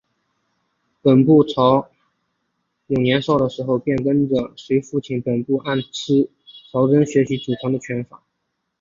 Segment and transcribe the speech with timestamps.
[1.03, 1.91] 本部朝
[2.87, 4.27] 勇年少的时候便跟
[4.57, 6.31] 随父亲本部按司
[6.71, 8.23] 朝真学习祖传的拳法。